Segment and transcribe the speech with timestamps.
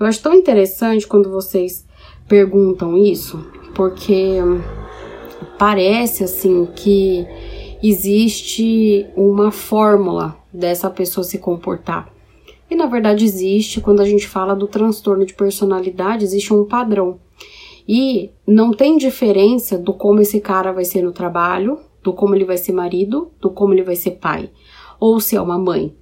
[0.00, 1.86] Eu acho tão interessante quando vocês
[2.26, 4.38] perguntam isso, porque
[5.56, 7.24] parece assim que
[7.80, 12.12] existe uma fórmula dessa pessoa se comportar.
[12.68, 17.20] E na verdade existe, quando a gente fala do transtorno de personalidade, existe um padrão.
[17.86, 22.44] E não tem diferença do como esse cara vai ser no trabalho, do como ele
[22.44, 24.48] vai ser marido, do como ele vai ser pai,
[25.00, 25.92] ou se é uma mãe.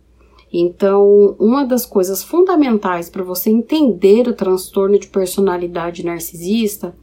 [0.52, 6.94] Então, uma das coisas fundamentais para você entender o transtorno de personalidade narcisista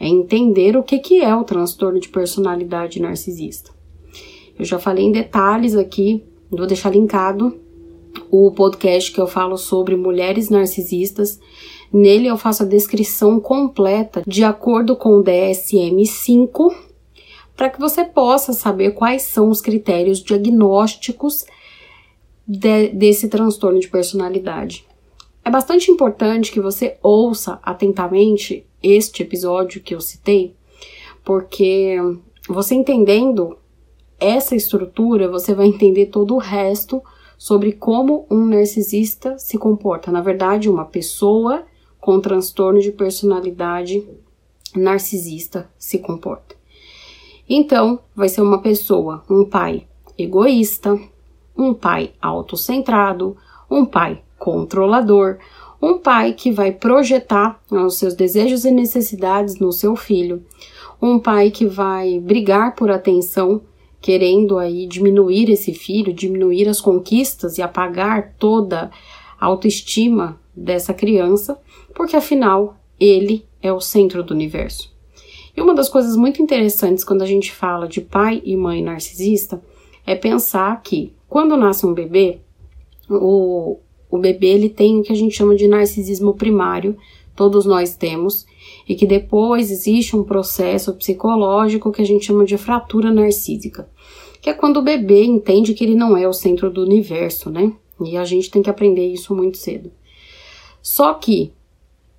[0.00, 3.70] é entender o que, que é o transtorno de personalidade narcisista.
[4.58, 7.54] Eu já falei em detalhes aqui, vou deixar linkado
[8.30, 11.38] o podcast que eu falo sobre mulheres narcisistas
[11.92, 16.74] Nele eu faço a descrição completa de acordo com o DSM-5,
[17.58, 21.44] para que você possa saber quais são os critérios diagnósticos
[22.46, 24.86] de, desse transtorno de personalidade.
[25.44, 30.54] É bastante importante que você ouça atentamente este episódio que eu citei,
[31.24, 31.96] porque
[32.48, 33.58] você entendendo
[34.20, 37.02] essa estrutura, você vai entender todo o resto
[37.36, 40.12] sobre como um narcisista se comporta.
[40.12, 41.64] Na verdade, uma pessoa
[42.00, 44.06] com transtorno de personalidade
[44.76, 46.57] narcisista se comporta.
[47.48, 49.86] Então, vai ser uma pessoa, um pai
[50.18, 50.98] egoísta,
[51.56, 53.36] um pai autocentrado,
[53.70, 55.38] um pai controlador,
[55.80, 60.44] um pai que vai projetar os seus desejos e necessidades no seu filho,
[61.00, 63.62] um pai que vai brigar por atenção,
[64.00, 68.90] querendo aí diminuir esse filho, diminuir as conquistas e apagar toda
[69.40, 71.58] a autoestima dessa criança,
[71.94, 74.97] porque afinal ele é o centro do universo.
[75.58, 79.60] E uma das coisas muito interessantes quando a gente fala de pai e mãe narcisista
[80.06, 82.38] é pensar que quando nasce um bebê,
[83.10, 83.76] o,
[84.08, 86.96] o bebê ele tem o que a gente chama de narcisismo primário,
[87.34, 88.46] todos nós temos,
[88.88, 93.90] e que depois existe um processo psicológico que a gente chama de fratura narcísica,
[94.40, 97.72] que é quando o bebê entende que ele não é o centro do universo, né?
[98.00, 99.90] E a gente tem que aprender isso muito cedo.
[100.80, 101.52] Só que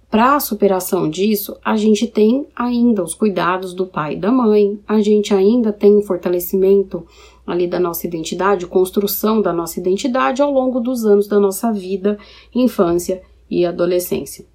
[0.09, 4.79] para a superação disso, a gente tem ainda os cuidados do pai e da mãe,
[4.87, 7.05] a gente ainda tem o fortalecimento
[7.45, 12.17] ali da nossa identidade, construção da nossa identidade ao longo dos anos da nossa vida,
[12.53, 14.45] infância e adolescência.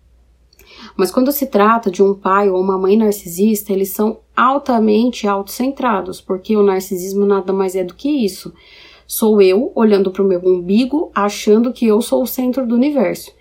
[0.97, 6.21] Mas quando se trata de um pai ou uma mãe narcisista, eles são altamente autocentrados,
[6.21, 8.53] porque o narcisismo nada mais é do que isso.
[9.06, 13.32] Sou eu olhando para o meu umbigo, achando que eu sou o centro do universo.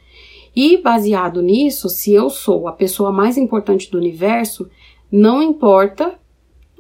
[0.56, 4.70] E baseado nisso, se eu sou a pessoa mais importante do universo,
[5.12, 6.20] não importa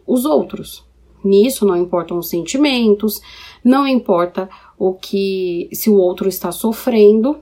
[0.05, 0.85] os outros.
[1.23, 3.21] Nisso não importam os sentimentos,
[3.63, 7.37] não importa o que se o outro está sofrendo,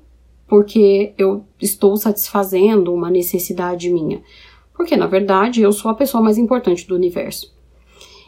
[0.48, 4.22] porque eu estou satisfazendo uma necessidade minha.
[4.74, 7.54] Porque na verdade eu sou a pessoa mais importante do universo.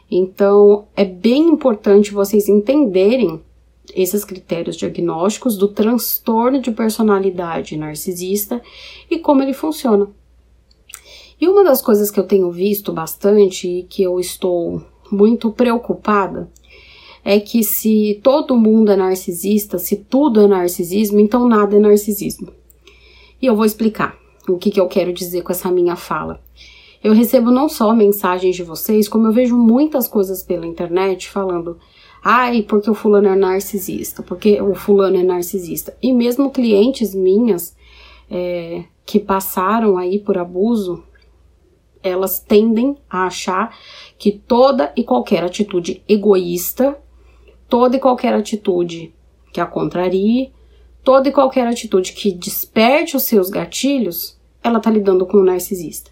[0.09, 3.41] Então é bem importante vocês entenderem
[3.93, 8.61] esses critérios diagnósticos do transtorno de personalidade narcisista
[9.09, 10.07] e como ele funciona.
[11.39, 14.81] E uma das coisas que eu tenho visto bastante e que eu estou
[15.11, 16.49] muito preocupada
[17.25, 22.49] é que se todo mundo é narcisista, se tudo é narcisismo, então nada é narcisismo.
[23.41, 26.41] E eu vou explicar o que, que eu quero dizer com essa minha fala.
[27.03, 31.77] Eu recebo não só mensagens de vocês, como eu vejo muitas coisas pela internet falando
[32.23, 35.95] Ai, porque o fulano é narcisista, porque o fulano é narcisista.
[36.01, 37.75] E mesmo clientes minhas
[38.31, 41.03] é, que passaram aí por abuso,
[42.01, 43.75] elas tendem a achar
[44.17, 46.97] que toda e qualquer atitude egoísta,
[47.67, 49.13] toda e qualquer atitude
[49.51, 50.53] que a contrarie,
[51.03, 56.09] toda e qualquer atitude que desperte os seus gatilhos ela está lidando com um narcisista.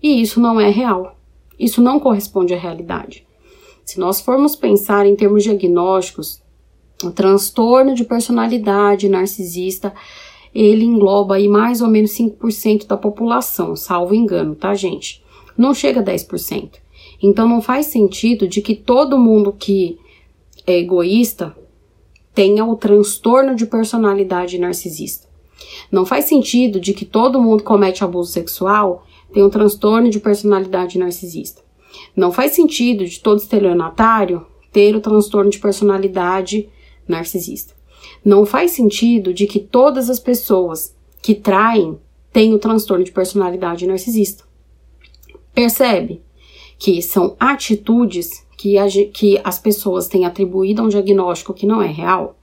[0.00, 1.16] E isso não é real.
[1.58, 3.26] Isso não corresponde à realidade.
[3.92, 6.40] Se nós formos pensar em termos diagnósticos,
[7.04, 9.92] o transtorno de personalidade narcisista,
[10.54, 15.22] ele engloba aí mais ou menos 5% da população, salvo engano, tá, gente?
[15.58, 16.70] Não chega a 10%.
[17.22, 19.98] Então não faz sentido de que todo mundo que
[20.66, 21.54] é egoísta
[22.34, 25.28] tenha o transtorno de personalidade narcisista.
[25.90, 29.04] Não faz sentido de que todo mundo que comete abuso sexual
[29.34, 31.60] tenha um transtorno de personalidade narcisista.
[32.14, 36.68] Não faz sentido de todo estelionatário ter o transtorno de personalidade
[37.06, 37.74] narcisista.
[38.24, 41.98] Não faz sentido de que todas as pessoas que traem
[42.32, 44.44] tenham o transtorno de personalidade narcisista.
[45.54, 46.22] Percebe
[46.78, 51.82] que são atitudes que, a, que as pessoas têm atribuído a um diagnóstico que não
[51.82, 52.38] é real?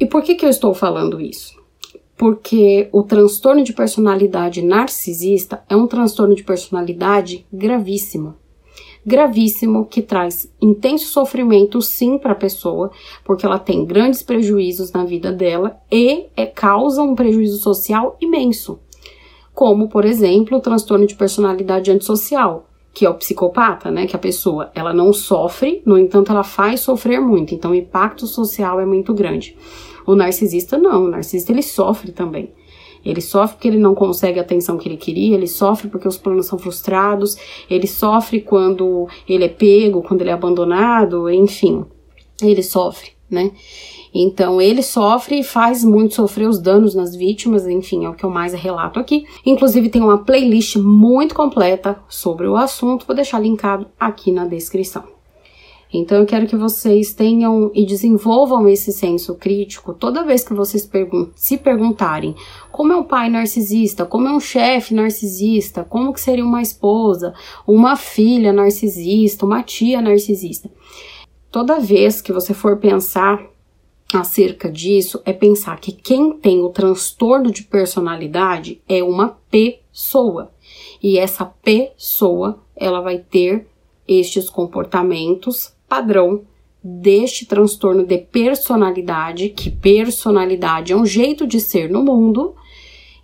[0.00, 1.58] E por que, que eu estou falando isso?
[2.16, 8.36] Porque o transtorno de personalidade narcisista é um transtorno de personalidade gravíssimo
[9.08, 12.90] gravíssimo que traz intenso sofrimento sim para a pessoa,
[13.24, 18.78] porque ela tem grandes prejuízos na vida dela e é, causa um prejuízo social imenso,
[19.54, 24.06] como por exemplo o transtorno de personalidade antissocial, que é o psicopata, né?
[24.06, 28.26] Que a pessoa ela não sofre, no entanto ela faz sofrer muito, então o impacto
[28.26, 29.56] social é muito grande.
[30.06, 32.52] O narcisista não, o narcisista ele sofre também.
[33.04, 36.16] Ele sofre porque ele não consegue a atenção que ele queria, ele sofre porque os
[36.16, 37.36] planos são frustrados,
[37.68, 41.84] ele sofre quando ele é pego, quando ele é abandonado, enfim,
[42.42, 43.52] ele sofre, né?
[44.14, 48.24] Então ele sofre e faz muito sofrer os danos nas vítimas, enfim, é o que
[48.24, 49.24] eu mais relato aqui.
[49.44, 55.17] Inclusive tem uma playlist muito completa sobre o assunto, vou deixar linkado aqui na descrição.
[55.92, 60.84] Então eu quero que vocês tenham e desenvolvam esse senso crítico toda vez que vocês
[60.84, 62.34] pergun se perguntarem
[62.70, 67.32] como é um pai narcisista, como é um chefe narcisista, como que seria uma esposa,
[67.66, 70.70] uma filha narcisista, uma tia narcisista.
[71.50, 73.40] Toda vez que você for pensar
[74.12, 80.50] acerca disso, é pensar que quem tem o transtorno de personalidade é uma pessoa.
[81.02, 83.66] E essa pessoa, ela vai ter
[84.08, 86.42] estes comportamentos padrão
[86.82, 92.54] deste transtorno de personalidade, que personalidade é um jeito de ser no mundo,